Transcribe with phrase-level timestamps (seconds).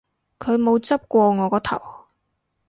[0.39, 2.07] 佢冇執過我個頭